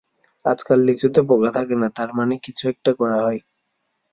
আজকাল 0.45 0.79
লিচুতে 0.87 1.21
পোকা 1.29 1.49
থাকে 1.57 1.75
না, 1.81 1.87
তার 1.97 2.09
মানে 2.17 2.33
কিছু 2.45 2.63
একটা 2.73 2.91
করা 2.99 3.17
হয়। 3.25 3.39